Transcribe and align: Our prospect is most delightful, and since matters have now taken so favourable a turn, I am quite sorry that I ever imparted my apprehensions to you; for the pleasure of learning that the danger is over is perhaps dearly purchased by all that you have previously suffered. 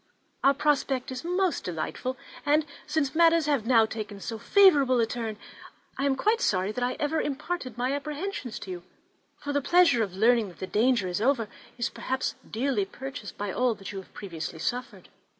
Our 0.43 0.55
prospect 0.55 1.11
is 1.11 1.23
most 1.23 1.63
delightful, 1.63 2.17
and 2.43 2.65
since 2.87 3.13
matters 3.13 3.45
have 3.45 3.67
now 3.67 3.85
taken 3.85 4.19
so 4.19 4.39
favourable 4.39 4.99
a 4.99 5.05
turn, 5.05 5.37
I 5.95 6.05
am 6.07 6.15
quite 6.15 6.41
sorry 6.41 6.71
that 6.71 6.83
I 6.83 6.93
ever 6.99 7.21
imparted 7.21 7.77
my 7.77 7.93
apprehensions 7.93 8.57
to 8.61 8.71
you; 8.71 8.83
for 9.37 9.53
the 9.53 9.61
pleasure 9.61 10.01
of 10.01 10.15
learning 10.15 10.47
that 10.47 10.57
the 10.57 10.65
danger 10.65 11.07
is 11.07 11.21
over 11.21 11.47
is 11.77 11.89
perhaps 11.91 12.33
dearly 12.49 12.85
purchased 12.85 13.37
by 13.37 13.51
all 13.51 13.75
that 13.75 13.91
you 13.91 13.99
have 13.99 14.11
previously 14.15 14.57
suffered. 14.57 15.07